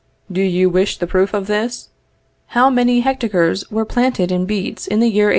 Do 0.31 0.41
you 0.41 0.67
wish 0.67 0.97
the 0.97 1.05
proof 1.05 1.31
of 1.31 1.45
this? 1.45 1.89
How 2.57 2.71
many 2.71 3.01
hectares 3.01 3.69
were 3.69 3.85
planted 3.85 4.31
in 4.31 4.47
beets 4.47 4.87
in 4.87 4.99
the 4.99 5.05
year 5.05 5.25
1828? 5.27 5.29